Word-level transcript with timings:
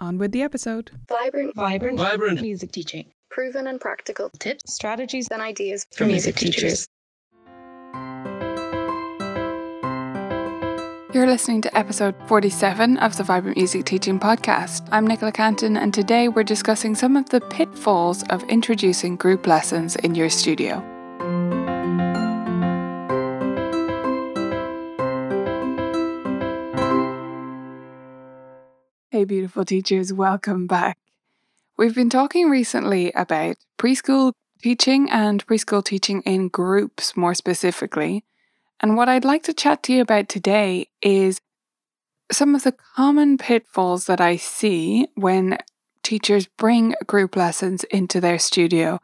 On 0.00 0.16
with 0.16 0.32
the 0.32 0.42
episode. 0.42 0.90
Vibrant, 1.08 1.54
Vibrant, 1.54 1.98
Vibrant. 1.98 2.40
music 2.40 2.72
teaching. 2.72 3.12
proven 3.30 3.66
and 3.66 3.80
practical 3.80 4.30
Tips, 4.38 4.72
strategies 4.72 5.28
and 5.30 5.40
ideas 5.42 5.86
for 5.94 6.04
music 6.06 6.36
teachers. 6.36 6.86
You're 11.12 11.26
listening 11.26 11.60
to 11.62 11.76
episode 11.76 12.14
47 12.28 12.96
of 12.98 13.16
the 13.16 13.24
Vibrant 13.24 13.56
Music 13.56 13.84
Teaching 13.84 14.18
Podcast. 14.18 14.88
I'm 14.90 15.06
Nicola 15.06 15.32
Cantan, 15.32 15.76
and 15.76 15.92
today 15.92 16.28
we're 16.28 16.44
discussing 16.44 16.94
some 16.94 17.16
of 17.16 17.28
the 17.30 17.40
pitfalls 17.40 18.22
of 18.30 18.42
introducing 18.44 19.16
group 19.16 19.46
lessons 19.46 19.96
in 19.96 20.14
your 20.14 20.30
studio. 20.30 20.82
Hey, 29.20 29.26
beautiful 29.26 29.66
teachers, 29.66 30.14
welcome 30.14 30.66
back. 30.66 30.96
We've 31.76 31.94
been 31.94 32.08
talking 32.08 32.48
recently 32.48 33.12
about 33.12 33.56
preschool 33.76 34.32
teaching 34.62 35.10
and 35.10 35.46
preschool 35.46 35.84
teaching 35.84 36.22
in 36.22 36.48
groups 36.48 37.14
more 37.18 37.34
specifically. 37.34 38.24
And 38.80 38.96
what 38.96 39.10
I'd 39.10 39.26
like 39.26 39.42
to 39.42 39.52
chat 39.52 39.82
to 39.82 39.92
you 39.92 40.00
about 40.00 40.30
today 40.30 40.86
is 41.02 41.42
some 42.32 42.54
of 42.54 42.64
the 42.64 42.72
common 42.72 43.36
pitfalls 43.36 44.06
that 44.06 44.22
I 44.22 44.36
see 44.36 45.08
when 45.16 45.58
teachers 46.02 46.46
bring 46.46 46.94
group 47.06 47.36
lessons 47.36 47.84
into 47.90 48.22
their 48.22 48.38
studio, 48.38 49.00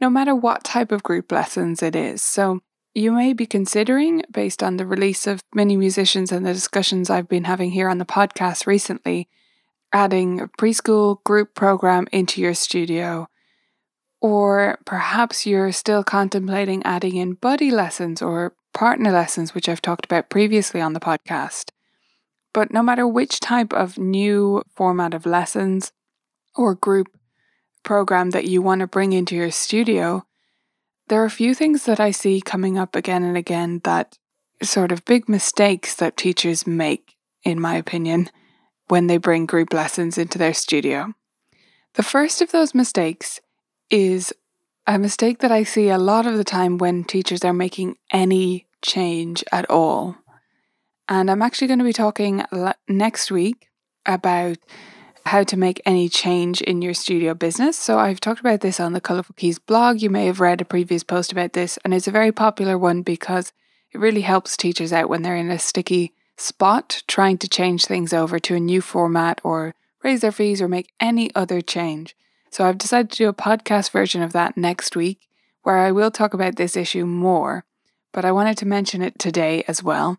no 0.00 0.10
matter 0.10 0.34
what 0.34 0.64
type 0.64 0.90
of 0.90 1.04
group 1.04 1.30
lessons 1.30 1.84
it 1.84 1.94
is. 1.94 2.20
So, 2.20 2.62
you 2.94 3.12
may 3.12 3.32
be 3.32 3.46
considering, 3.46 4.24
based 4.28 4.60
on 4.60 4.76
the 4.76 4.86
release 4.86 5.28
of 5.28 5.40
Mini 5.54 5.76
Musicians 5.76 6.32
and 6.32 6.44
the 6.44 6.52
discussions 6.52 7.08
I've 7.08 7.28
been 7.28 7.44
having 7.44 7.70
here 7.70 7.88
on 7.88 7.98
the 7.98 8.04
podcast 8.04 8.66
recently, 8.66 9.28
adding 9.92 10.40
a 10.40 10.48
preschool 10.48 11.22
group 11.24 11.54
program 11.54 12.06
into 12.12 12.40
your 12.40 12.54
studio. 12.54 13.28
Or 14.20 14.78
perhaps 14.84 15.46
you're 15.46 15.72
still 15.72 16.04
contemplating 16.04 16.82
adding 16.84 17.16
in 17.16 17.34
buddy 17.34 17.70
lessons 17.70 18.22
or 18.22 18.54
partner 18.72 19.10
lessons, 19.10 19.54
which 19.54 19.68
I've 19.68 19.82
talked 19.82 20.04
about 20.04 20.30
previously 20.30 20.80
on 20.80 20.92
the 20.92 21.00
podcast. 21.00 21.70
But 22.52 22.72
no 22.72 22.82
matter 22.82 23.06
which 23.06 23.40
type 23.40 23.72
of 23.72 23.98
new 23.98 24.62
format 24.74 25.14
of 25.14 25.26
lessons 25.26 25.92
or 26.54 26.74
group 26.74 27.08
program 27.82 28.30
that 28.30 28.44
you 28.44 28.62
want 28.62 28.80
to 28.80 28.86
bring 28.86 29.12
into 29.12 29.34
your 29.34 29.50
studio, 29.50 30.24
there 31.08 31.20
are 31.20 31.26
a 31.26 31.30
few 31.30 31.54
things 31.54 31.84
that 31.84 32.00
I 32.00 32.10
see 32.10 32.40
coming 32.40 32.78
up 32.78 32.94
again 32.94 33.22
and 33.24 33.36
again 33.36 33.80
that 33.84 34.18
sort 34.62 34.92
of 34.92 35.04
big 35.04 35.28
mistakes 35.28 35.94
that 35.96 36.16
teachers 36.16 36.66
make, 36.66 37.16
in 37.42 37.60
my 37.60 37.74
opinion, 37.74 38.30
when 38.88 39.06
they 39.06 39.16
bring 39.16 39.46
group 39.46 39.72
lessons 39.72 40.18
into 40.18 40.38
their 40.38 40.54
studio. 40.54 41.14
The 41.94 42.02
first 42.02 42.40
of 42.40 42.52
those 42.52 42.74
mistakes 42.74 43.40
is 43.90 44.32
a 44.86 44.98
mistake 44.98 45.38
that 45.38 45.52
I 45.52 45.62
see 45.62 45.88
a 45.88 45.98
lot 45.98 46.26
of 46.26 46.36
the 46.36 46.44
time 46.44 46.78
when 46.78 47.04
teachers 47.04 47.44
are 47.44 47.52
making 47.52 47.96
any 48.10 48.66
change 48.82 49.44
at 49.52 49.68
all. 49.70 50.16
And 51.08 51.30
I'm 51.30 51.42
actually 51.42 51.68
going 51.68 51.78
to 51.78 51.84
be 51.84 51.92
talking 51.92 52.44
next 52.88 53.30
week 53.30 53.68
about 54.06 54.56
how 55.24 55.44
to 55.44 55.56
make 55.56 55.80
any 55.86 56.08
change 56.08 56.60
in 56.62 56.82
your 56.82 56.94
studio 56.94 57.34
business. 57.34 57.78
So 57.78 57.98
I've 57.98 58.18
talked 58.18 58.40
about 58.40 58.60
this 58.60 58.80
on 58.80 58.92
the 58.92 59.00
Colourful 59.00 59.36
Keys 59.36 59.58
blog. 59.60 60.02
You 60.02 60.10
may 60.10 60.26
have 60.26 60.40
read 60.40 60.60
a 60.60 60.64
previous 60.64 61.04
post 61.04 61.30
about 61.30 61.52
this, 61.52 61.78
and 61.84 61.94
it's 61.94 62.08
a 62.08 62.12
very 62.12 62.32
popular 62.32 62.76
one 62.76 63.02
because 63.02 63.52
it 63.92 64.00
really 64.00 64.22
helps 64.22 64.56
teachers 64.56 64.92
out 64.92 65.08
when 65.08 65.22
they're 65.22 65.36
in 65.36 65.50
a 65.50 65.58
sticky 65.58 66.12
spot 66.42 67.02
trying 67.06 67.38
to 67.38 67.48
change 67.48 67.86
things 67.86 68.12
over 68.12 68.38
to 68.40 68.56
a 68.56 68.60
new 68.60 68.80
format 68.80 69.40
or 69.44 69.74
raise 70.02 70.20
their 70.20 70.32
fees 70.32 70.60
or 70.60 70.68
make 70.68 70.92
any 71.00 71.34
other 71.34 71.60
change. 71.60 72.16
So 72.50 72.64
I've 72.64 72.78
decided 72.78 73.10
to 73.12 73.16
do 73.16 73.28
a 73.28 73.34
podcast 73.34 73.90
version 73.90 74.22
of 74.22 74.32
that 74.32 74.56
next 74.56 74.96
week 74.96 75.28
where 75.62 75.78
I 75.78 75.92
will 75.92 76.10
talk 76.10 76.34
about 76.34 76.56
this 76.56 76.76
issue 76.76 77.06
more, 77.06 77.64
but 78.12 78.24
I 78.24 78.32
wanted 78.32 78.58
to 78.58 78.66
mention 78.66 79.00
it 79.00 79.18
today 79.18 79.64
as 79.68 79.82
well. 79.82 80.18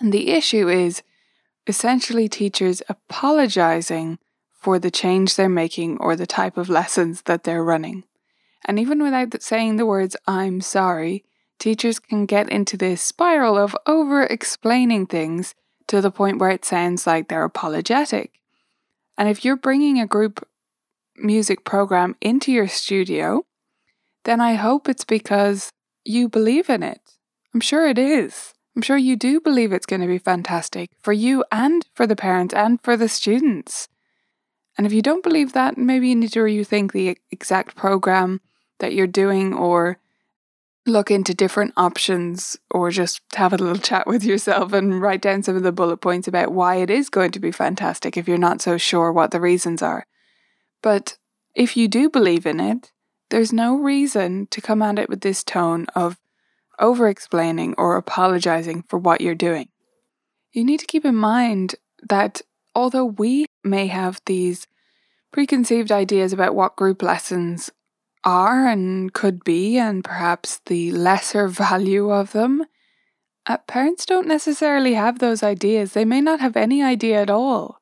And 0.00 0.12
the 0.12 0.30
issue 0.30 0.68
is 0.68 1.02
essentially 1.66 2.28
teachers 2.28 2.82
apologizing 2.88 4.18
for 4.52 4.78
the 4.78 4.90
change 4.90 5.36
they're 5.36 5.48
making 5.48 5.98
or 5.98 6.16
the 6.16 6.26
type 6.26 6.56
of 6.56 6.68
lessons 6.68 7.22
that 7.22 7.44
they're 7.44 7.64
running. 7.64 8.04
And 8.64 8.78
even 8.78 9.02
without 9.02 9.40
saying 9.42 9.76
the 9.76 9.86
words, 9.86 10.16
I'm 10.26 10.60
sorry, 10.60 11.24
teachers 11.58 11.98
can 11.98 12.26
get 12.26 12.48
into 12.50 12.76
this 12.76 13.02
spiral 13.02 13.56
of 13.56 13.76
over 13.86 14.22
explaining 14.22 15.06
things 15.06 15.54
to 15.88 16.00
the 16.00 16.10
point 16.10 16.38
where 16.38 16.50
it 16.50 16.64
sounds 16.64 17.06
like 17.06 17.28
they're 17.28 17.44
apologetic. 17.44 18.32
And 19.16 19.28
if 19.28 19.44
you're 19.44 19.56
bringing 19.56 19.98
a 19.98 20.06
group 20.06 20.46
music 21.16 21.64
program 21.64 22.14
into 22.20 22.52
your 22.52 22.68
studio, 22.68 23.44
then 24.24 24.40
I 24.40 24.54
hope 24.54 24.88
it's 24.88 25.04
because 25.04 25.72
you 26.04 26.28
believe 26.28 26.70
in 26.70 26.82
it. 26.82 27.00
I'm 27.52 27.60
sure 27.60 27.88
it 27.88 27.98
is. 27.98 28.54
I'm 28.76 28.82
sure 28.82 28.96
you 28.96 29.16
do 29.16 29.40
believe 29.40 29.72
it's 29.72 29.86
going 29.86 30.02
to 30.02 30.06
be 30.06 30.18
fantastic 30.18 30.90
for 31.00 31.12
you 31.12 31.44
and 31.50 31.84
for 31.94 32.06
the 32.06 32.14
parents 32.14 32.54
and 32.54 32.80
for 32.80 32.96
the 32.96 33.08
students. 33.08 33.88
And 34.76 34.86
if 34.86 34.92
you 34.92 35.02
don't 35.02 35.24
believe 35.24 35.52
that, 35.54 35.76
maybe 35.76 36.10
you 36.10 36.14
need 36.14 36.32
to 36.32 36.40
rethink 36.40 36.92
the 36.92 37.18
exact 37.32 37.74
program 37.74 38.40
that 38.78 38.94
you're 38.94 39.08
doing 39.08 39.52
or 39.52 39.98
look 40.88 41.10
into 41.10 41.34
different 41.34 41.72
options 41.76 42.56
or 42.70 42.90
just 42.90 43.20
have 43.34 43.52
a 43.52 43.56
little 43.56 43.78
chat 43.78 44.06
with 44.06 44.24
yourself 44.24 44.72
and 44.72 45.00
write 45.00 45.20
down 45.20 45.42
some 45.42 45.56
of 45.56 45.62
the 45.62 45.72
bullet 45.72 45.98
points 45.98 46.26
about 46.26 46.52
why 46.52 46.76
it 46.76 46.90
is 46.90 47.08
going 47.08 47.30
to 47.32 47.40
be 47.40 47.52
fantastic 47.52 48.16
if 48.16 48.26
you're 48.26 48.38
not 48.38 48.60
so 48.60 48.76
sure 48.76 49.12
what 49.12 49.30
the 49.30 49.40
reasons 49.40 49.82
are. 49.82 50.06
But 50.82 51.18
if 51.54 51.76
you 51.76 51.88
do 51.88 52.08
believe 52.10 52.46
in 52.46 52.60
it, 52.60 52.92
there's 53.30 53.52
no 53.52 53.76
reason 53.76 54.46
to 54.50 54.60
come 54.60 54.82
at 54.82 54.98
it 54.98 55.08
with 55.08 55.20
this 55.20 55.44
tone 55.44 55.86
of 55.94 56.18
over 56.78 57.08
explaining 57.08 57.74
or 57.76 57.96
apologizing 57.96 58.82
for 58.88 58.98
what 58.98 59.20
you're 59.20 59.34
doing. 59.34 59.68
You 60.52 60.64
need 60.64 60.80
to 60.80 60.86
keep 60.86 61.04
in 61.04 61.16
mind 61.16 61.74
that 62.08 62.42
although 62.74 63.04
we 63.04 63.46
may 63.64 63.88
have 63.88 64.20
these 64.26 64.66
preconceived 65.32 65.92
ideas 65.92 66.32
about 66.32 66.54
what 66.54 66.76
group 66.76 67.02
lessons 67.02 67.70
are 68.24 68.66
and 68.66 69.12
could 69.12 69.44
be, 69.44 69.78
and 69.78 70.04
perhaps 70.04 70.60
the 70.66 70.92
lesser 70.92 71.48
value 71.48 72.10
of 72.10 72.32
them, 72.32 72.64
uh, 73.46 73.58
parents 73.66 74.04
don't 74.04 74.28
necessarily 74.28 74.94
have 74.94 75.18
those 75.18 75.42
ideas. 75.42 75.92
They 75.92 76.04
may 76.04 76.20
not 76.20 76.40
have 76.40 76.56
any 76.56 76.82
idea 76.82 77.22
at 77.22 77.30
all. 77.30 77.80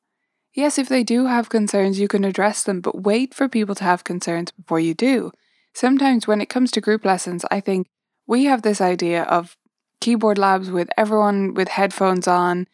Yes, 0.53 0.77
if 0.77 0.89
they 0.89 1.03
do 1.03 1.25
have 1.25 1.49
concerns, 1.49 1.99
you 1.99 2.07
can 2.07 2.23
address 2.23 2.63
them, 2.63 2.81
but 2.81 3.03
wait 3.03 3.33
for 3.33 3.47
people 3.47 3.75
to 3.75 3.83
have 3.83 4.03
concerns 4.03 4.51
before 4.51 4.79
you 4.79 4.93
do. 4.93 5.31
Sometimes 5.73 6.25
when 6.25 6.41
it 6.41 6.49
comes 6.49 6.71
to 6.71 6.81
group 6.81 7.05
lessons, 7.05 7.45
I 7.51 7.59
think 7.59 7.87
we 8.25 8.45
have 8.45 8.63
this 8.63 8.81
idea 8.81 9.23
of 9.23 9.55
keyboard 10.01 10.37
labs 10.37 10.71
with 10.71 10.89
everyone 10.97 11.53
with 11.53 11.67
headphones 11.67 12.27
on 12.27 12.67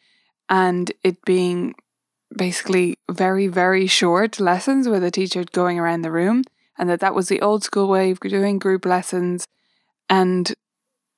and 0.50 0.92
it 1.04 1.24
being 1.26 1.76
basically 2.36 2.98
very, 3.12 3.48
very 3.48 3.88
short 3.88 4.40
lessons 4.40 4.88
with 4.88 5.04
a 5.04 5.12
teacher 5.12 5.44
going 5.52 5.80
around 5.80 6.02
the 6.02 6.12
room, 6.12 6.44
and 6.78 6.90
that 6.90 7.00
that 7.00 7.16
was 7.16 7.30
the 7.30 7.42
old 7.42 7.64
school 7.64 7.88
way 7.88 8.12
of 8.12 8.20
doing 8.20 8.60
group 8.60 8.86
lessons. 8.86 9.46
And 10.10 10.54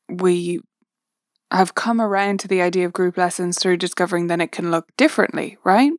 we 0.09 0.59
have 1.51 1.75
come 1.75 2.01
around 2.01 2.39
to 2.41 2.47
the 2.47 2.61
idea 2.61 2.85
of 2.85 2.93
group 2.93 3.17
lessons 3.17 3.59
through 3.59 3.77
discovering 3.77 4.27
that 4.27 4.41
it 4.41 4.51
can 4.51 4.71
look 4.71 4.87
differently, 4.97 5.57
right? 5.63 5.91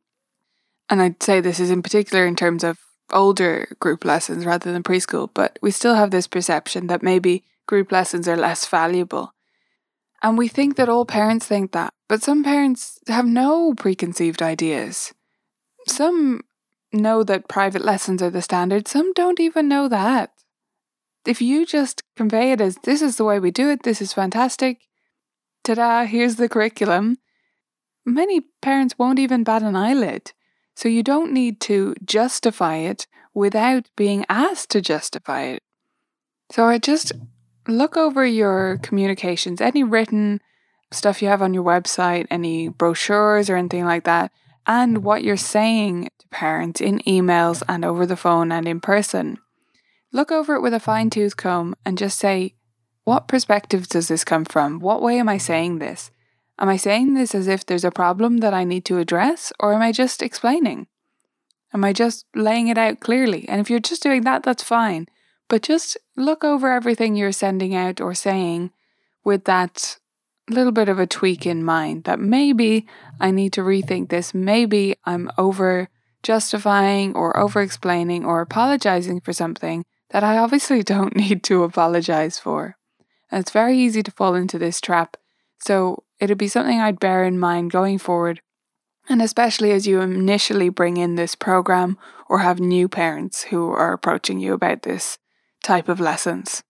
And 0.89 1.01
I'd 1.01 1.21
say 1.21 1.41
this 1.41 1.59
is 1.59 1.71
in 1.71 1.81
particular 1.81 2.25
in 2.25 2.35
terms 2.35 2.63
of 2.63 2.77
older 3.11 3.67
group 3.79 4.05
lessons 4.05 4.45
rather 4.45 4.71
than 4.71 4.83
preschool, 4.83 5.29
but 5.33 5.57
we 5.61 5.71
still 5.71 5.95
have 5.95 6.11
this 6.11 6.27
perception 6.27 6.87
that 6.87 7.03
maybe 7.03 7.43
group 7.65 7.91
lessons 7.91 8.27
are 8.27 8.37
less 8.37 8.65
valuable. 8.67 9.33
And 10.21 10.37
we 10.37 10.47
think 10.47 10.75
that 10.77 10.89
all 10.89 11.05
parents 11.05 11.45
think 11.45 11.71
that, 11.73 11.93
but 12.09 12.23
some 12.23 12.43
parents 12.43 12.99
have 13.07 13.25
no 13.25 13.73
preconceived 13.75 14.41
ideas. 14.41 15.13
Some 15.87 16.41
know 16.93 17.23
that 17.23 17.49
private 17.49 17.83
lessons 17.83 18.21
are 18.21 18.29
the 18.29 18.41
standard, 18.41 18.87
some 18.87 19.13
don't 19.13 19.39
even 19.39 19.67
know 19.67 19.87
that. 19.87 20.31
If 21.25 21.41
you 21.41 21.65
just 21.65 22.03
convey 22.15 22.51
it 22.51 22.61
as 22.61 22.77
this 22.83 23.01
is 23.01 23.17
the 23.17 23.25
way 23.25 23.39
we 23.39 23.51
do 23.51 23.69
it, 23.69 23.83
this 23.83 24.01
is 24.01 24.13
fantastic, 24.13 24.79
ta 25.63 25.75
da, 25.75 26.05
here's 26.05 26.37
the 26.37 26.47
curriculum, 26.47 27.17
many 28.05 28.41
parents 28.61 28.95
won't 28.97 29.19
even 29.19 29.43
bat 29.43 29.63
an 29.63 29.75
eyelid. 29.75 30.31
So 30.75 30.87
you 30.87 31.03
don't 31.03 31.33
need 31.33 31.59
to 31.61 31.95
justify 32.05 32.77
it 32.77 33.07
without 33.33 33.89
being 33.95 34.25
asked 34.29 34.69
to 34.71 34.81
justify 34.81 35.41
it. 35.43 35.63
So 36.51 36.65
I 36.65 36.77
just 36.77 37.11
look 37.67 37.97
over 37.97 38.25
your 38.25 38.77
communications, 38.81 39.59
any 39.59 39.83
written 39.83 40.39
stuff 40.91 41.21
you 41.21 41.27
have 41.27 41.41
on 41.41 41.53
your 41.53 41.63
website, 41.63 42.27
any 42.29 42.69
brochures 42.69 43.49
or 43.49 43.57
anything 43.57 43.85
like 43.85 44.05
that, 44.05 44.31
and 44.67 45.03
what 45.03 45.23
you're 45.23 45.37
saying 45.37 46.09
to 46.19 46.27
parents 46.27 46.81
in 46.81 46.99
emails 46.99 47.63
and 47.67 47.83
over 47.85 48.05
the 48.05 48.17
phone 48.17 48.51
and 48.51 48.67
in 48.67 48.81
person. 48.81 49.37
Look 50.11 50.31
over 50.31 50.55
it 50.55 50.61
with 50.61 50.73
a 50.73 50.79
fine 50.79 51.09
tooth 51.09 51.37
comb 51.37 51.75
and 51.85 51.97
just 51.97 52.19
say, 52.19 52.53
what 53.05 53.29
perspectives 53.29 53.87
does 53.87 54.09
this 54.09 54.25
come 54.25 54.43
from? 54.43 54.79
What 54.79 55.01
way 55.01 55.17
am 55.17 55.29
I 55.29 55.37
saying 55.37 55.79
this? 55.79 56.11
Am 56.59 56.67
I 56.67 56.75
saying 56.75 57.13
this 57.13 57.33
as 57.33 57.47
if 57.47 57.65
there's 57.65 57.85
a 57.85 57.91
problem 57.91 58.37
that 58.39 58.53
I 58.53 58.65
need 58.65 58.83
to 58.85 58.97
address, 58.97 59.53
or 59.59 59.73
am 59.73 59.81
I 59.81 59.91
just 59.91 60.21
explaining? 60.21 60.87
Am 61.73 61.83
I 61.83 61.93
just 61.93 62.25
laying 62.35 62.67
it 62.67 62.77
out 62.77 62.99
clearly? 62.99 63.47
And 63.47 63.61
if 63.61 63.69
you're 63.69 63.79
just 63.79 64.03
doing 64.03 64.23
that, 64.23 64.43
that's 64.43 64.63
fine. 64.63 65.07
But 65.47 65.61
just 65.61 65.97
look 66.17 66.43
over 66.43 66.71
everything 66.71 67.15
you're 67.15 67.31
sending 67.31 67.75
out 67.75 68.01
or 68.01 68.13
saying 68.13 68.71
with 69.23 69.45
that 69.45 69.97
little 70.53 70.71
bit 70.71 70.89
of 70.89 70.99
a 70.99 71.07
tweak 71.07 71.45
in 71.45 71.63
mind 71.63 72.05
that 72.05 72.19
maybe 72.19 72.87
I 73.19 73.31
need 73.31 73.53
to 73.53 73.61
rethink 73.61 74.09
this. 74.09 74.33
Maybe 74.33 74.95
I'm 75.05 75.29
over 75.37 75.89
justifying 76.23 77.15
or 77.15 77.37
over 77.37 77.61
explaining 77.61 78.25
or 78.25 78.41
apologizing 78.41 79.21
for 79.21 79.33
something 79.33 79.85
that 80.09 80.23
I 80.23 80.37
obviously 80.37 80.83
don't 80.93 81.15
need 81.15 81.43
to 81.43 81.63
apologize 81.63 82.39
for. 82.39 82.77
And 83.29 83.41
it's 83.41 83.51
very 83.51 83.77
easy 83.77 84.03
to 84.03 84.11
fall 84.11 84.35
into 84.35 84.57
this 84.57 84.79
trap. 84.79 85.17
So 85.59 86.03
it'd 86.19 86.37
be 86.37 86.47
something 86.47 86.79
I'd 86.79 86.99
bear 86.99 87.23
in 87.23 87.39
mind 87.39 87.71
going 87.71 87.97
forward. 87.97 88.41
And 89.09 89.21
especially 89.21 89.71
as 89.71 89.87
you 89.87 90.01
initially 90.01 90.69
bring 90.69 90.97
in 90.97 91.15
this 91.15 91.35
program 91.35 91.97
or 92.29 92.39
have 92.39 92.59
new 92.59 92.87
parents 92.89 93.43
who 93.43 93.71
are 93.71 93.93
approaching 93.93 94.39
you 94.39 94.53
about 94.53 94.81
this 94.81 95.17
type 95.63 95.87
of 95.87 95.99
lessons. 95.99 96.63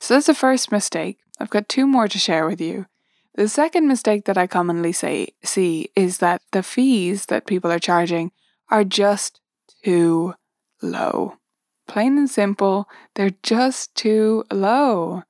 So 0.00 0.14
that's 0.14 0.26
the 0.26 0.34
first 0.34 0.72
mistake. 0.72 1.18
I've 1.40 1.50
got 1.50 1.68
two 1.68 1.86
more 1.86 2.06
to 2.06 2.18
share 2.18 2.46
with 2.46 2.60
you. 2.60 2.86
The 3.34 3.48
second 3.48 3.88
mistake 3.88 4.26
that 4.26 4.36
I 4.36 4.46
commonly 4.46 4.92
say 4.92 5.28
see 5.42 5.90
is 5.96 6.18
that 6.18 6.42
the 6.52 6.62
fees 6.62 7.26
that 7.26 7.46
people 7.46 7.72
are 7.72 7.78
charging 7.78 8.32
are 8.70 8.84
just 8.84 9.40
too 9.82 10.34
low. 10.82 11.38
Plain 11.86 12.18
and 12.18 12.30
simple, 12.30 12.88
they're 13.14 13.36
just 13.42 13.94
too 13.94 14.44
low. 14.50 15.22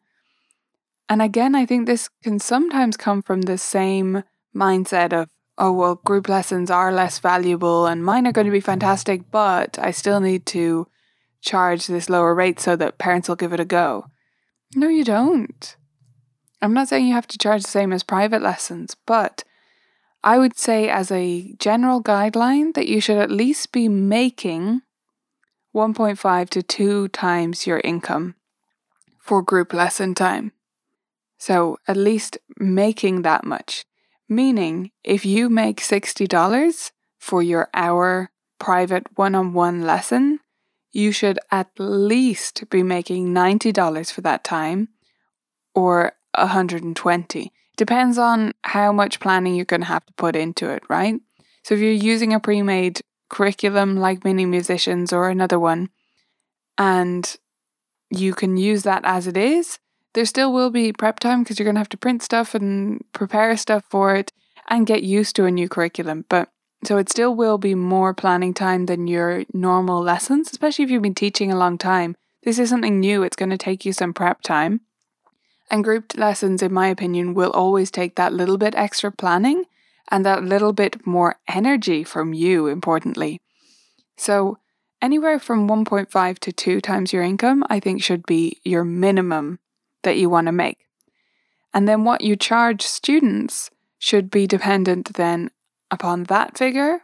And 1.09 1.23
again, 1.23 1.55
I 1.55 1.67
think 1.67 1.87
this 1.87 2.09
can 2.23 2.39
sometimes 2.39 2.97
come 2.97 3.23
from 3.23 3.43
the 3.43 3.59
same 3.59 4.25
mindset 4.55 5.13
of, 5.13 5.29
oh, 5.59 5.73
well, 5.73 5.97
group 5.97 6.29
lessons 6.29 6.71
are 6.71 6.93
less 6.93 7.19
valuable 7.19 7.87
and 7.87 8.05
mine 8.05 8.27
are 8.27 8.33
going 8.33 8.47
to 8.47 8.53
be 8.53 8.61
fantastic, 8.61 9.31
but 9.31 9.79
I 9.79 9.91
still 9.91 10.21
need 10.21 10.47
to 10.47 10.87
charge 11.41 11.87
this 11.87 12.11
lower 12.11 12.35
rate 12.35 12.61
so 12.61 12.77
that 12.77 12.99
parents 12.99 13.29
will 13.29 13.37
give 13.37 13.53
it 13.53 13.61
a 13.61 13.65
go. 13.65 14.07
No, 14.75 14.89
you 14.89 15.05
don't. 15.05 15.77
I'm 16.63 16.75
not 16.75 16.89
saying 16.89 17.07
you 17.07 17.15
have 17.15 17.29
to 17.29 17.39
charge 17.39 17.63
the 17.63 17.69
same 17.69 17.93
as 17.93 18.03
private 18.03 18.43
lessons, 18.43 18.97
but 19.07 19.45
I 20.23 20.39
would 20.39 20.59
say, 20.59 20.91
as 20.91 21.11
a 21.11 21.55
general 21.59 22.03
guideline, 22.03 22.75
that 22.75 22.87
you 22.87 23.01
should 23.01 23.17
at 23.17 23.31
least 23.31 23.73
be 23.73 23.89
making 23.89 24.83
1.5 25.75 26.51
to 26.51 26.63
2 26.63 27.09
times 27.09 27.67
your 27.67 27.81
income 27.81 28.35
for 29.19 29.41
group 29.41 29.73
lesson 29.73 30.15
time. 30.15 30.53
So 31.39 31.79
at 31.89 31.97
least 31.97 32.37
making 32.59 33.23
that 33.23 33.45
much. 33.45 33.87
Meaning, 34.29 34.91
if 35.03 35.25
you 35.25 35.49
make 35.49 35.81
$60 35.81 36.93
for 37.19 37.43
your 37.43 37.69
hour 37.73 38.31
private 38.59 39.07
one 39.17 39.35
on 39.35 39.55
one 39.55 39.83
lesson, 39.83 40.41
you 40.93 41.13
should 41.13 41.39
at 41.51 41.71
least 41.79 42.69
be 42.69 42.83
making 42.83 43.29
$90 43.29 44.13
for 44.13 44.21
that 44.21 44.45
time 44.45 44.89
or 45.75 46.13
120. 46.35 47.53
Depends 47.77 48.19
on 48.19 48.53
how 48.63 48.93
much 48.93 49.21
planning 49.21 49.55
you're 49.55 49.65
going 49.65 49.81
to 49.81 49.87
have 49.87 50.05
to 50.07 50.13
put 50.15 50.37
into 50.37 50.69
it, 50.69 50.83
right? 50.89 51.21
So 51.65 51.75
if 51.75 51.81
you're 51.81 51.93
using 51.93 52.33
a 52.33 52.41
pre-made 52.41 53.01
curriculum 53.29 53.97
like 53.97 54.25
mini 54.25 54.45
musicians 54.45 55.13
or 55.13 55.29
another 55.29 55.59
one 55.59 55.89
and 56.77 57.37
you 58.11 58.35
can 58.35 58.57
use 58.57 58.83
that 58.83 59.03
as 59.05 59.27
it 59.27 59.37
is, 59.37 59.79
there 60.15 60.25
still 60.25 60.53
will 60.53 60.71
be 60.71 60.93
prep 60.93 61.21
time 61.21 61.43
because 61.43 61.59
you're 61.59 61.65
going 61.65 61.77
to 61.77 61.81
have 61.81 61.89
to 61.91 61.97
print 61.97 62.23
stuff 62.23 62.55
and 62.55 63.05
prepare 63.13 63.57
stuff 63.57 63.85
for 63.89 64.17
it 64.17 64.33
and 64.69 64.87
get 64.87 65.03
used 65.03 65.37
to 65.37 65.45
a 65.45 65.51
new 65.51 65.69
curriculum. 65.69 66.25
But 66.29 66.49
so 66.85 66.97
it 66.97 67.11
still 67.11 67.35
will 67.35 67.59
be 67.59 67.75
more 67.75 68.15
planning 68.15 68.55
time 68.55 68.87
than 68.87 69.07
your 69.07 69.45
normal 69.53 70.03
lessons, 70.03 70.51
especially 70.51 70.85
if 70.85 70.91
you've 70.91 71.03
been 71.03 71.15
teaching 71.15 71.53
a 71.53 71.59
long 71.59 71.79
time. 71.79 72.17
This 72.43 72.59
is 72.59 72.71
something 72.71 72.99
new, 72.99 73.23
it's 73.23 73.37
going 73.37 73.51
to 73.51 73.59
take 73.59 73.85
you 73.85 73.93
some 73.93 74.15
prep 74.15 74.41
time. 74.41 74.81
And 75.71 75.85
grouped 75.85 76.19
lessons, 76.19 76.63
in 76.63 76.73
my 76.73 76.89
opinion, 76.89 77.33
will 77.33 77.53
always 77.53 77.91
take 77.91 78.17
that 78.17 78.33
little 78.33 78.59
bit 78.59 78.75
extra 78.75 79.13
planning 79.13 79.65
and 80.11 80.27
that 80.27 80.43
little 80.43 80.73
bit 80.73 81.07
more 81.07 81.37
energy 81.47 82.03
from 82.03 82.35
you, 82.35 82.67
importantly. 82.67 83.41
So, 84.17 84.59
anywhere 85.01 85.39
from 85.39 85.69
1.5 85.69 86.39
to 86.41 86.53
2 86.53 86.81
times 86.81 87.13
your 87.13 87.23
income, 87.23 87.65
I 87.71 87.79
think, 87.79 88.03
should 88.03 88.27
be 88.27 88.61
your 88.65 88.85
minimum 88.85 89.61
that 90.03 90.19
you 90.19 90.29
want 90.29 90.47
to 90.47 90.53
make. 90.53 90.79
And 91.73 91.89
then 91.89 92.03
what 92.03 92.23
you 92.23 92.35
charge 92.35 92.83
students 92.83 93.71
should 93.99 94.31
be 94.31 94.49
dependent 94.49 95.15
then 95.15 95.51
upon 95.91 96.25
that 96.25 96.59
figure 96.59 97.03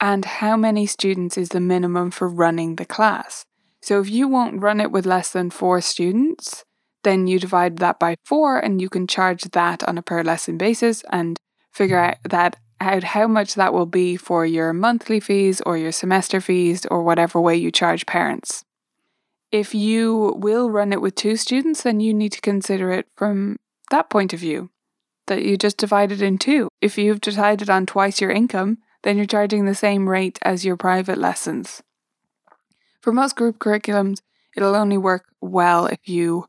and 0.00 0.24
how 0.24 0.56
many 0.56 0.86
students 0.86 1.38
is 1.38 1.50
the 1.50 1.60
minimum 1.60 2.10
for 2.10 2.28
running 2.28 2.76
the 2.76 2.84
class. 2.84 3.44
So 3.80 4.00
if 4.00 4.10
you 4.10 4.26
won't 4.26 4.60
run 4.60 4.80
it 4.80 4.90
with 4.90 5.06
less 5.06 5.30
than 5.30 5.50
four 5.50 5.80
students, 5.80 6.64
then 7.04 7.26
you 7.26 7.38
divide 7.38 7.78
that 7.78 7.98
by 7.98 8.16
four 8.24 8.58
and 8.58 8.80
you 8.80 8.88
can 8.88 9.06
charge 9.06 9.42
that 9.44 9.82
on 9.84 9.98
a 9.98 10.02
per 10.02 10.22
lesson 10.22 10.58
basis 10.58 11.02
and 11.10 11.38
figure 11.70 11.96
mm-hmm. 11.96 12.10
out 12.10 12.30
that 12.30 12.56
out 12.80 13.04
how 13.04 13.28
much 13.28 13.54
that 13.54 13.72
will 13.72 13.86
be 13.86 14.16
for 14.16 14.44
your 14.44 14.72
monthly 14.72 15.20
fees 15.20 15.60
or 15.64 15.78
your 15.78 15.92
semester 15.92 16.40
fees 16.40 16.84
or 16.86 17.02
whatever 17.02 17.40
way 17.40 17.56
you 17.56 17.70
charge 17.70 18.06
parents. 18.06 18.64
If 19.52 19.74
you 19.74 20.34
will 20.36 20.70
run 20.70 20.92
it 20.92 21.00
with 21.00 21.14
two 21.14 21.36
students, 21.36 21.82
then 21.82 22.00
you 22.00 22.12
need 22.12 22.32
to 22.32 22.40
consider 22.40 22.90
it 22.90 23.06
from 23.16 23.56
that 23.90 24.10
point 24.10 24.32
of 24.32 24.40
view 24.40 24.70
that 25.28 25.44
you 25.44 25.56
just 25.56 25.76
divide 25.76 26.10
it 26.10 26.22
in 26.22 26.38
two. 26.38 26.68
If 26.80 26.98
you've 26.98 27.20
decided 27.20 27.70
on 27.70 27.86
twice 27.86 28.20
your 28.20 28.30
income, 28.30 28.78
then 29.02 29.16
you're 29.16 29.26
charging 29.26 29.64
the 29.64 29.74
same 29.74 30.08
rate 30.08 30.38
as 30.42 30.64
your 30.64 30.76
private 30.76 31.18
lessons. 31.18 31.82
For 33.00 33.12
most 33.12 33.36
group 33.36 33.58
curriculums, 33.58 34.20
it'll 34.56 34.74
only 34.74 34.98
work 34.98 35.24
well 35.40 35.86
if 35.86 36.08
you 36.08 36.46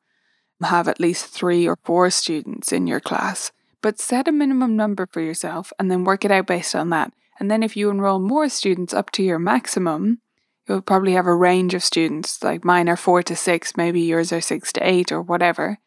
have 0.64 0.88
at 0.88 1.00
least 1.00 1.26
three 1.26 1.68
or 1.68 1.78
four 1.84 2.10
students 2.10 2.72
in 2.72 2.88
your 2.88 3.00
class. 3.00 3.52
But 3.82 4.00
set 4.00 4.28
a 4.28 4.32
minimum 4.32 4.76
number 4.76 5.06
for 5.06 5.22
yourself 5.22 5.74
and 5.78 5.92
then 5.92 6.04
work 6.04 6.24
it 6.24 6.32
out 6.32 6.48
based 6.48 6.76
on 6.76 6.90
that. 6.90 7.14
And 7.40 7.50
then 7.52 7.64
if 7.64 7.76
you 7.76 7.90
enroll 7.90 8.20
more 8.20 8.48
students 8.50 8.94
up 8.94 9.12
to 9.12 9.24
your 9.24 9.40
maximum, 9.40 10.20
you'll 10.68 10.82
probably 10.82 11.14
have 11.14 11.26
a 11.26 11.36
range 11.36 11.74
of 11.74 11.84
students, 11.84 12.42
like 12.44 12.64
mine 12.64 12.88
are 12.88 12.96
four 12.96 13.24
to 13.24 13.36
six, 13.36 13.76
maybe 13.76 14.02
yours 14.02 14.32
are 14.32 14.42
six 14.42 14.72
to 14.74 14.88
eight 14.88 15.12
or 15.12 15.22
whatever. 15.22 15.80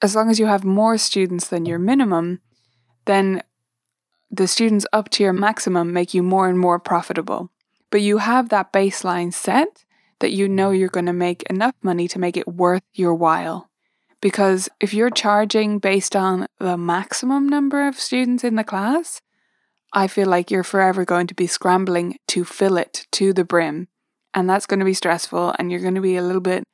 As 0.00 0.14
long 0.14 0.30
as 0.30 0.38
you 0.38 0.46
have 0.46 0.64
more 0.64 0.96
students 0.98 1.48
than 1.48 1.66
your 1.66 1.78
minimum, 1.78 2.40
then 3.06 3.42
the 4.30 4.46
students 4.46 4.86
up 4.92 5.08
to 5.10 5.22
your 5.22 5.32
maximum 5.32 5.92
make 5.92 6.14
you 6.14 6.22
more 6.22 6.48
and 6.48 6.58
more 6.58 6.78
profitable. 6.78 7.50
But 7.90 8.02
you 8.02 8.18
have 8.18 8.50
that 8.50 8.72
baseline 8.72 9.32
set 9.32 9.84
that 10.20 10.32
you 10.32 10.48
know 10.48 10.70
you're 10.70 10.88
going 10.88 11.06
to 11.06 11.12
make 11.12 11.42
enough 11.44 11.74
money 11.82 12.06
to 12.08 12.18
make 12.18 12.36
it 12.36 12.46
worth 12.46 12.82
your 12.92 13.14
while. 13.14 13.67
Because 14.20 14.68
if 14.80 14.92
you're 14.92 15.10
charging 15.10 15.78
based 15.78 16.16
on 16.16 16.46
the 16.58 16.76
maximum 16.76 17.48
number 17.48 17.86
of 17.86 18.00
students 18.00 18.42
in 18.42 18.56
the 18.56 18.64
class, 18.64 19.20
I 19.92 20.06
feel 20.08 20.28
like 20.28 20.50
you're 20.50 20.64
forever 20.64 21.04
going 21.04 21.28
to 21.28 21.34
be 21.34 21.46
scrambling 21.46 22.18
to 22.28 22.44
fill 22.44 22.76
it 22.76 23.06
to 23.12 23.32
the 23.32 23.44
brim. 23.44 23.88
And 24.34 24.48
that's 24.48 24.66
going 24.66 24.80
to 24.80 24.84
be 24.84 24.94
stressful, 24.94 25.54
and 25.58 25.70
you're 25.70 25.80
going 25.80 25.94
to 25.94 26.00
be 26.00 26.16
a 26.16 26.22
little 26.22 26.42
bit 26.42 26.64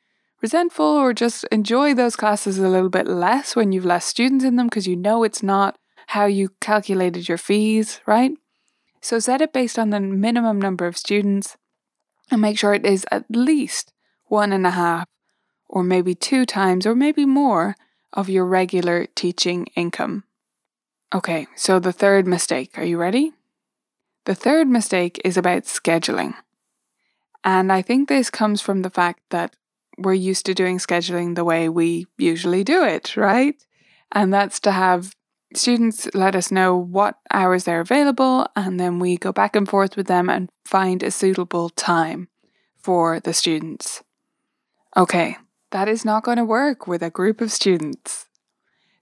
resentful 0.43 0.85
or 0.85 1.15
just 1.15 1.45
enjoy 1.45 1.95
those 1.95 2.17
classes 2.17 2.59
a 2.59 2.69
little 2.69 2.91
bit 2.91 3.07
less 3.07 3.57
when 3.57 3.73
you've 3.73 3.85
less 3.85 4.05
students 4.05 4.45
in 4.45 4.57
them 4.57 4.67
because 4.67 4.87
you 4.87 4.97
know 4.97 5.23
it's 5.23 5.43
not 5.43 5.79
how 6.09 6.27
you 6.27 6.51
calculated 6.61 7.29
your 7.29 7.39
fees, 7.39 8.01
right? 8.05 8.33
So 9.01 9.19
set 9.19 9.41
it 9.41 9.55
based 9.55 9.79
on 9.79 9.91
the 9.91 10.01
minimum 10.01 10.61
number 10.61 10.87
of 10.87 10.99
students 10.99 11.57
and 12.31 12.41
make 12.41 12.59
sure 12.59 12.75
it 12.75 12.85
is 12.85 13.07
at 13.11 13.25
least 13.31 13.93
one 14.27 14.53
and 14.53 14.67
a 14.67 14.73
half 14.73 15.07
or 15.69 15.83
maybe 15.83 16.15
two 16.15 16.47
times 16.47 16.87
or 16.87 16.95
maybe 16.95 17.25
more 17.25 17.77
of 18.13 18.29
your 18.29 18.45
regular 18.47 19.07
teaching 19.15 19.67
income. 19.75 20.25
Okay, 21.15 21.47
so 21.55 21.79
the 21.79 21.93
third 21.93 22.27
mistake, 22.27 22.77
are 22.77 22.85
you 22.85 22.97
ready? 22.97 23.33
The 24.25 24.35
third 24.35 24.69
mistake 24.69 25.21
is 25.25 25.37
about 25.37 25.65
scheduling. 25.65 26.35
And 27.45 27.71
I 27.73 27.83
think 27.83 28.09
this 28.09 28.31
comes 28.31 28.61
from 28.61 28.83
the 28.83 28.91
fact 28.91 29.21
that 29.31 29.55
we're 29.99 30.15
used 30.15 30.47
to 30.47 30.55
doing 30.55 30.79
scheduling 30.79 31.35
the 31.35 31.45
way 31.45 31.69
we 31.69 32.07
usually 32.17 32.65
do 32.65 32.83
it, 32.83 33.17
right? 33.17 33.55
And 34.11 34.33
that's 34.33 34.59
to 34.61 34.73
have 34.73 35.15
students 35.55 36.09
let 36.15 36.35
us 36.35 36.51
know 36.51 36.77
what 36.77 37.19
hours 37.31 37.65
they're 37.65 37.81
available, 37.81 38.47
and 38.57 38.81
then 38.81 38.99
we 38.99 39.17
go 39.17 39.33
back 39.33 39.55
and 39.55 39.69
forth 39.69 39.97
with 39.97 40.07
them 40.07 40.29
and 40.29 40.51
find 40.65 41.03
a 41.03 41.11
suitable 41.11 41.69
time 41.71 42.29
for 42.77 43.21
the 43.21 43.33
students. 43.33 44.03
Okay, 44.97 45.37
that 45.75 45.89
is 45.89 46.05
not 46.05 46.23
going 46.23 46.37
to 46.37 46.45
work 46.45 46.87
with 46.87 47.03
a 47.03 47.11
group 47.11 47.41
of 47.41 47.51
students. 47.51 48.27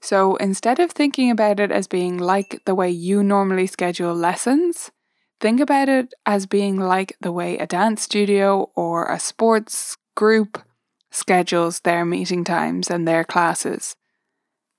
So 0.00 0.36
instead 0.36 0.80
of 0.80 0.90
thinking 0.90 1.30
about 1.30 1.60
it 1.60 1.70
as 1.70 1.86
being 1.86 2.16
like 2.16 2.62
the 2.64 2.74
way 2.74 2.88
you 2.88 3.22
normally 3.22 3.66
schedule 3.66 4.14
lessons, 4.14 4.90
think 5.38 5.60
about 5.60 5.90
it 5.90 6.14
as 6.24 6.46
being 6.46 6.78
like 6.80 7.14
the 7.20 7.30
way 7.30 7.58
a 7.58 7.66
dance 7.66 8.00
studio 8.00 8.70
or 8.74 9.04
a 9.04 9.20
sports 9.20 9.98
group 10.14 10.62
schedules 11.10 11.80
their 11.80 12.06
meeting 12.06 12.42
times 12.42 12.88
and 12.88 13.06
their 13.06 13.22
classes. 13.22 13.94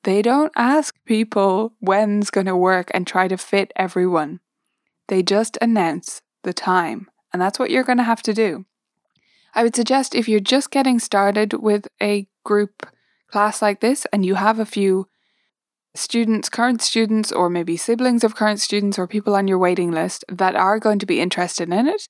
They 0.04 0.24
don't 0.24 0.52
ask 0.56 0.96
people 1.06 1.74
when's 1.80 2.32
going 2.32 2.48
to 2.48 2.58
work 2.58 2.90
and 2.96 3.06
try 3.06 3.28
to 3.28 3.38
fit 3.38 3.72
everyone. 3.76 4.40
They 5.10 5.22
just 5.22 5.60
announce 5.62 6.24
the 6.42 6.54
time, 6.54 7.08
and 7.32 7.40
that's 7.40 7.60
what 7.60 7.70
you're 7.70 7.84
going 7.84 8.00
to 8.00 8.04
have 8.04 8.24
to 8.24 8.34
do. 8.34 8.66
I 9.54 9.64
would 9.64 9.76
suggest 9.76 10.16
if 10.16 10.28
you're 10.28 10.40
just 10.40 10.72
getting 10.72 11.00
started 11.00 11.54
with 11.54 11.88
a 12.02 12.28
group 12.44 12.88
class 13.28 13.62
like 13.62 13.82
this 13.82 14.06
and 14.12 14.26
you 14.26 14.36
have 14.36 14.60
a 14.60 14.66
few 14.66 15.08
students, 15.96 16.50
current 16.50 16.82
students, 16.82 17.32
or 17.32 17.50
maybe 17.50 17.78
siblings 17.78 18.24
of 18.24 18.36
current 18.36 18.60
students 18.60 18.98
or 18.98 19.08
people 19.08 19.36
on 19.36 19.48
your 19.48 19.60
waiting 19.60 19.92
list 19.92 20.26
that 20.28 20.56
are 20.56 20.80
going 20.80 21.00
to 21.00 21.06
be 21.06 21.20
interested 21.20 21.72
in 21.72 21.88
it, 21.88 22.08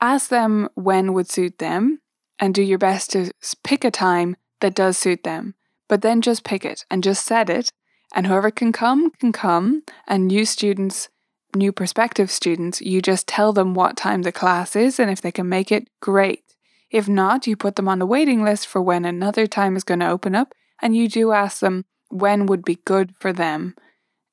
ask 0.00 0.28
them 0.28 0.68
when 0.74 1.12
would 1.12 1.30
suit 1.30 1.58
them 1.58 2.00
and 2.38 2.54
do 2.54 2.62
your 2.62 2.78
best 2.78 3.10
to 3.12 3.30
pick 3.62 3.84
a 3.84 3.90
time 3.90 4.36
that 4.60 4.74
does 4.74 4.98
suit 4.98 5.22
them. 5.22 5.54
But 5.88 6.02
then 6.02 6.20
just 6.20 6.44
pick 6.44 6.64
it 6.64 6.84
and 6.90 7.04
just 7.04 7.24
set 7.24 7.48
it, 7.48 7.72
and 8.12 8.26
whoever 8.26 8.50
can 8.50 8.72
come, 8.72 9.10
can 9.12 9.30
come. 9.30 9.84
And 10.08 10.26
new 10.26 10.44
students, 10.44 11.08
new 11.54 11.70
prospective 11.70 12.30
students, 12.30 12.80
you 12.80 13.00
just 13.00 13.28
tell 13.28 13.52
them 13.52 13.72
what 13.72 13.96
time 13.96 14.22
the 14.22 14.32
class 14.32 14.74
is, 14.74 14.98
and 14.98 15.10
if 15.10 15.20
they 15.20 15.30
can 15.30 15.48
make 15.48 15.70
it, 15.70 15.88
great. 16.00 16.45
If 16.90 17.08
not, 17.08 17.46
you 17.46 17.56
put 17.56 17.76
them 17.76 17.88
on 17.88 17.98
the 17.98 18.06
waiting 18.06 18.44
list 18.44 18.66
for 18.66 18.80
when 18.80 19.04
another 19.04 19.46
time 19.46 19.76
is 19.76 19.84
going 19.84 20.00
to 20.00 20.08
open 20.08 20.34
up, 20.34 20.54
and 20.80 20.96
you 20.96 21.08
do 21.08 21.32
ask 21.32 21.60
them 21.60 21.84
when 22.08 22.46
would 22.46 22.64
be 22.64 22.78
good 22.84 23.14
for 23.18 23.32
them. 23.32 23.74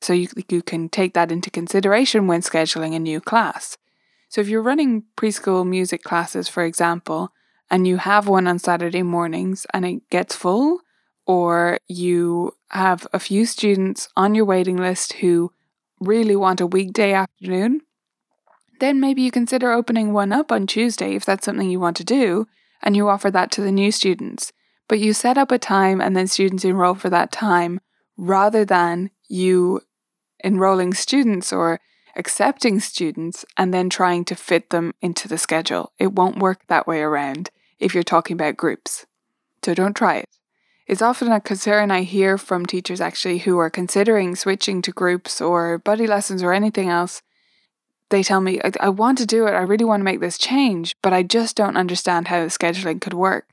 So 0.01 0.13
you, 0.13 0.27
you 0.49 0.61
can 0.61 0.89
take 0.89 1.13
that 1.13 1.31
into 1.31 1.49
consideration 1.49 2.27
when 2.27 2.41
scheduling 2.41 2.95
a 2.95 2.99
new 2.99 3.21
class. 3.21 3.77
So 4.29 4.41
if 4.41 4.49
you're 4.49 4.61
running 4.61 5.03
preschool 5.15 5.67
music 5.67 6.03
classes, 6.03 6.47
for 6.47 6.63
example, 6.63 7.31
and 7.71 7.87
you 7.87 7.97
have 7.97 8.27
one 8.27 8.47
on 8.47 8.59
Saturday 8.59 9.03
mornings 9.03 9.65
and 9.73 9.85
it 9.85 10.09
gets 10.09 10.35
full, 10.35 10.81
or 11.25 11.79
you 11.87 12.53
have 12.69 13.07
a 13.13 13.19
few 13.19 13.45
students 13.45 14.09
on 14.17 14.35
your 14.35 14.45
waiting 14.45 14.77
list 14.77 15.13
who 15.13 15.51
really 15.99 16.35
want 16.35 16.61
a 16.61 16.67
weekday 16.67 17.13
afternoon, 17.13 17.81
then 18.83 18.99
maybe 18.99 19.21
you 19.21 19.31
consider 19.31 19.71
opening 19.71 20.11
one 20.11 20.33
up 20.33 20.51
on 20.51 20.67
Tuesday 20.67 21.15
if 21.15 21.23
that's 21.23 21.45
something 21.45 21.69
you 21.69 21.79
want 21.79 21.95
to 21.97 22.03
do, 22.03 22.47
and 22.81 22.95
you 22.95 23.07
offer 23.07 23.31
that 23.31 23.49
to 23.51 23.61
the 23.61 23.71
new 23.71 23.91
students. 23.91 24.51
But 24.89 24.99
you 24.99 25.13
set 25.13 25.37
up 25.37 25.51
a 25.51 25.57
time 25.57 26.01
and 26.01 26.15
then 26.15 26.27
students 26.27 26.65
enroll 26.65 26.95
for 26.95 27.09
that 27.09 27.31
time 27.31 27.79
rather 28.17 28.65
than 28.65 29.09
you 29.29 29.81
enrolling 30.43 30.93
students 30.93 31.53
or 31.53 31.79
accepting 32.17 32.81
students 32.81 33.45
and 33.57 33.73
then 33.73 33.89
trying 33.89 34.25
to 34.25 34.35
fit 34.35 34.69
them 34.69 34.93
into 35.01 35.29
the 35.29 35.37
schedule. 35.37 35.93
It 35.97 36.11
won't 36.11 36.39
work 36.39 36.67
that 36.67 36.85
way 36.85 36.99
around 36.99 37.49
if 37.79 37.93
you're 37.93 38.03
talking 38.03 38.35
about 38.35 38.57
groups. 38.57 39.05
So 39.63 39.73
don't 39.73 39.95
try 39.95 40.17
it. 40.17 40.29
It's 40.85 41.01
often 41.01 41.31
a 41.31 41.39
concern 41.39 41.89
I 41.89 42.03
hear 42.03 42.37
from 42.37 42.65
teachers 42.65 42.99
actually 42.99 43.39
who 43.39 43.57
are 43.57 43.69
considering 43.69 44.35
switching 44.35 44.81
to 44.81 44.91
groups 44.91 45.39
or 45.39 45.77
buddy 45.77 46.05
lessons 46.05 46.43
or 46.43 46.51
anything 46.51 46.89
else. 46.89 47.21
They 48.13 48.21
tell 48.21 48.41
me, 48.41 48.61
I, 48.63 48.71
I 48.79 48.89
want 48.89 49.17
to 49.17 49.25
do 49.25 49.47
it, 49.47 49.53
I 49.53 49.61
really 49.61 49.85
want 49.85 50.01
to 50.01 50.05
make 50.05 50.19
this 50.19 50.37
change, 50.37 50.95
but 51.01 51.13
I 51.13 51.23
just 51.23 51.55
don't 51.55 51.75
understand 51.75 52.27
how 52.27 52.41
the 52.41 52.45
scheduling 52.45 53.01
could 53.01 53.15
work. 53.15 53.47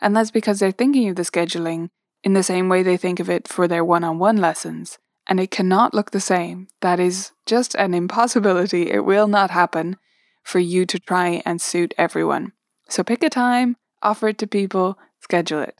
And 0.00 0.14
that's 0.14 0.30
because 0.30 0.60
they're 0.60 0.70
thinking 0.70 1.08
of 1.08 1.16
the 1.16 1.22
scheduling 1.22 1.90
in 2.22 2.32
the 2.32 2.44
same 2.44 2.68
way 2.68 2.84
they 2.84 2.96
think 2.96 3.18
of 3.18 3.28
it 3.28 3.48
for 3.48 3.66
their 3.66 3.84
one 3.84 4.04
on 4.04 4.20
one 4.20 4.36
lessons. 4.36 4.98
And 5.26 5.40
it 5.40 5.50
cannot 5.50 5.94
look 5.94 6.12
the 6.12 6.20
same. 6.20 6.68
That 6.80 7.00
is 7.00 7.32
just 7.44 7.74
an 7.74 7.92
impossibility. 7.92 8.92
It 8.92 9.04
will 9.04 9.26
not 9.26 9.50
happen 9.50 9.96
for 10.44 10.60
you 10.60 10.86
to 10.86 11.00
try 11.00 11.42
and 11.44 11.60
suit 11.60 11.92
everyone. 11.98 12.52
So 12.88 13.02
pick 13.02 13.24
a 13.24 13.28
time, 13.28 13.76
offer 14.00 14.28
it 14.28 14.38
to 14.38 14.46
people, 14.46 14.96
schedule 15.18 15.60
it. 15.60 15.76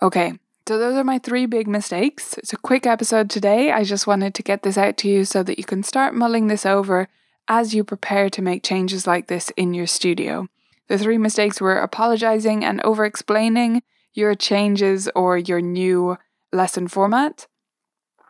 Okay, 0.00 0.38
so 0.66 0.78
those 0.78 0.96
are 0.96 1.04
my 1.04 1.18
three 1.18 1.44
big 1.44 1.68
mistakes. 1.68 2.32
It's 2.38 2.54
a 2.54 2.56
quick 2.56 2.86
episode 2.86 3.28
today. 3.28 3.72
I 3.72 3.84
just 3.84 4.06
wanted 4.06 4.34
to 4.36 4.42
get 4.42 4.62
this 4.62 4.78
out 4.78 4.96
to 4.96 5.08
you 5.10 5.26
so 5.26 5.42
that 5.42 5.58
you 5.58 5.64
can 5.64 5.82
start 5.82 6.14
mulling 6.14 6.46
this 6.46 6.64
over 6.64 7.08
as 7.48 7.74
you 7.74 7.84
prepare 7.84 8.30
to 8.30 8.42
make 8.42 8.62
changes 8.62 9.06
like 9.06 9.26
this 9.26 9.50
in 9.56 9.74
your 9.74 9.86
studio. 9.86 10.48
The 10.88 10.98
three 10.98 11.18
mistakes 11.18 11.60
were 11.60 11.78
apologizing 11.78 12.64
and 12.64 12.80
over 12.82 13.04
explaining 13.04 13.82
your 14.14 14.34
changes 14.34 15.08
or 15.14 15.38
your 15.38 15.60
new 15.60 16.18
lesson 16.52 16.88
format, 16.88 17.46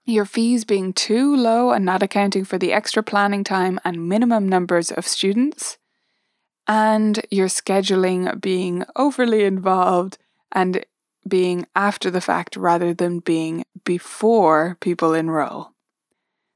your 0.04 0.24
fees 0.24 0.64
being 0.64 0.92
too 0.92 1.34
low 1.34 1.70
and 1.70 1.84
not 1.84 2.02
accounting 2.02 2.44
for 2.44 2.58
the 2.58 2.72
extra 2.72 3.02
planning 3.02 3.44
time 3.44 3.80
and 3.84 4.08
minimum 4.08 4.48
numbers 4.48 4.90
of 4.90 5.06
students, 5.06 5.78
and 6.66 7.24
your 7.30 7.48
scheduling 7.48 8.40
being 8.40 8.84
overly 8.96 9.44
involved 9.44 10.18
and 10.52 10.84
being 11.26 11.66
after 11.74 12.10
the 12.10 12.20
fact 12.20 12.56
rather 12.56 12.92
than 12.92 13.20
being 13.20 13.64
before 13.84 14.76
people 14.80 15.14
enroll. 15.14 15.70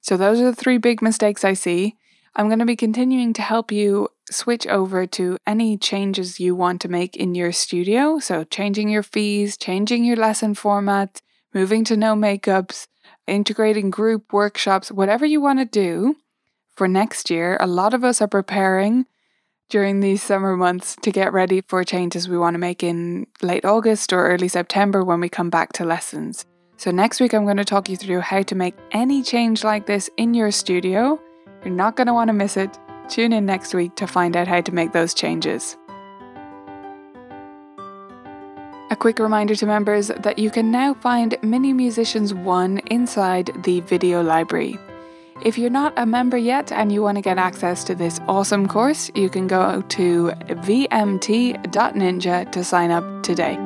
So, 0.01 0.17
those 0.17 0.41
are 0.41 0.51
the 0.51 0.57
three 0.57 0.79
big 0.79 1.03
mistakes 1.03 1.45
I 1.45 1.55
see. 1.55 1.97
I'm 2.39 2.49
going 2.49 2.59
to 2.59 2.67
be 2.67 2.77
continuing 2.77 3.33
to 3.33 3.43
help 3.43 3.73
you 3.73 4.11
switch 4.31 4.67
over 4.67 5.07
to 5.07 5.39
any 5.47 5.79
changes 5.79 6.39
you 6.39 6.55
want 6.55 6.83
to 6.83 6.89
make 6.89 7.17
in 7.17 7.35
your 7.35 7.51
studio. 7.51 8.19
So, 8.19 8.45
changing 8.45 8.91
your 8.91 9.03
fees, 9.03 9.57
changing 9.57 10.05
your 10.05 10.17
lesson 10.17 10.53
format, 10.53 11.23
moving 11.55 11.83
to 11.85 11.97
no 11.97 12.15
makeups, 12.15 12.89
integrating 13.27 13.89
group 13.89 14.35
workshops, 14.35 14.93
whatever 14.93 15.25
you 15.25 15.41
want 15.41 15.61
to 15.61 15.65
do 15.65 16.17
for 16.77 16.87
next 16.87 17.31
year. 17.31 17.57
A 17.59 17.67
lot 17.67 17.95
of 17.95 18.05
us 18.05 18.21
are 18.21 18.29
preparing 18.29 19.07
during 19.71 20.01
these 20.01 20.23
summer 20.23 20.59
months 20.59 20.95
to 21.03 21.11
get 21.11 21.33
ready 21.33 21.63
for 21.63 21.83
changes 21.85 22.29
we 22.29 22.37
want 22.37 22.53
to 22.53 22.59
make 22.59 22.83
in 22.83 23.27
late 23.41 23.65
August 23.65 24.13
or 24.13 24.29
early 24.29 24.49
September 24.49 25.03
when 25.03 25.21
we 25.21 25.31
come 25.31 25.49
back 25.49 25.73
to 25.73 25.87
lessons. 25.87 26.45
So, 26.77 26.91
next 26.91 27.19
week, 27.19 27.33
I'm 27.33 27.45
going 27.45 27.57
to 27.57 27.65
talk 27.65 27.89
you 27.89 27.97
through 27.97 28.21
how 28.21 28.43
to 28.43 28.55
make 28.55 28.75
any 28.93 29.23
change 29.23 29.65
like 29.65 29.87
this 29.87 30.11
in 30.19 30.35
your 30.35 30.51
studio. 30.51 31.19
You're 31.67 31.75
not 31.75 31.97
going 31.97 32.07
to 32.07 32.15
want 32.15 32.29
to 32.29 32.33
miss 32.33 32.57
it. 32.57 32.79
Tune 33.09 33.33
in 33.33 33.45
next 33.45 33.75
week 33.75 33.97
to 33.97 34.07
find 34.07 34.37
out 34.37 34.47
how 34.47 34.61
to 34.61 34.73
make 34.73 34.93
those 34.93 35.13
changes. 35.13 35.77
A 38.89 38.97
quick 38.97 39.19
reminder 39.19 39.57
to 39.57 39.67
members 39.67 40.13
that 40.17 40.39
you 40.39 40.49
can 40.49 40.71
now 40.71 40.95
find 40.95 41.37
Mini 41.43 41.73
Musicians 41.73 42.33
1 42.33 42.79
inside 42.87 43.51
the 43.65 43.81
video 43.81 44.23
library. 44.23 44.79
If 45.45 45.59
you're 45.59 45.69
not 45.69 45.93
a 45.97 46.07
member 46.07 46.37
yet 46.37 46.71
and 46.71 46.93
you 46.93 47.03
want 47.03 47.19
to 47.19 47.23
get 47.23 47.37
access 47.37 47.83
to 47.83 47.97
this 47.97 48.21
awesome 48.29 48.69
course, 48.69 49.11
you 49.17 49.29
can 49.29 49.49
go 49.49 49.83
to 49.83 50.31
vmt.ninja 50.47 52.53
to 52.53 52.63
sign 52.63 52.93
up 52.93 53.25
today. 53.25 53.66